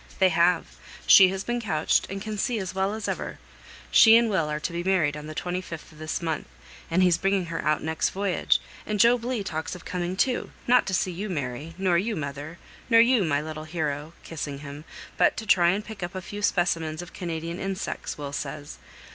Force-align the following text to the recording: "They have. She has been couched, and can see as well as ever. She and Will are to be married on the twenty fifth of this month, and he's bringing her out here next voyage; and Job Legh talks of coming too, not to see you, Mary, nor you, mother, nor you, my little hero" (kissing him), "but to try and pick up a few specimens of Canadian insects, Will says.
"They 0.17 0.29
have. 0.29 0.77
She 1.05 1.27
has 1.29 1.43
been 1.43 1.61
couched, 1.61 2.07
and 2.09 2.19
can 2.23 2.35
see 2.35 2.57
as 2.57 2.73
well 2.73 2.95
as 2.95 3.07
ever. 3.07 3.37
She 3.91 4.17
and 4.17 4.31
Will 4.31 4.49
are 4.49 4.59
to 4.59 4.73
be 4.73 4.83
married 4.83 5.15
on 5.15 5.27
the 5.27 5.35
twenty 5.35 5.61
fifth 5.61 5.91
of 5.91 5.99
this 5.99 6.23
month, 6.23 6.47
and 6.89 7.03
he's 7.03 7.19
bringing 7.19 7.45
her 7.53 7.63
out 7.63 7.81
here 7.81 7.85
next 7.85 8.09
voyage; 8.09 8.59
and 8.87 8.99
Job 8.99 9.23
Legh 9.23 9.45
talks 9.45 9.75
of 9.75 9.85
coming 9.85 10.15
too, 10.15 10.49
not 10.65 10.87
to 10.87 10.95
see 10.95 11.11
you, 11.11 11.29
Mary, 11.29 11.75
nor 11.77 11.99
you, 11.99 12.15
mother, 12.15 12.57
nor 12.89 12.99
you, 12.99 13.23
my 13.23 13.41
little 13.43 13.65
hero" 13.65 14.13
(kissing 14.23 14.61
him), 14.65 14.85
"but 15.17 15.37
to 15.37 15.45
try 15.45 15.69
and 15.69 15.85
pick 15.85 16.01
up 16.01 16.15
a 16.15 16.21
few 16.23 16.41
specimens 16.41 17.03
of 17.03 17.13
Canadian 17.13 17.59
insects, 17.59 18.17
Will 18.17 18.33
says. 18.33 18.79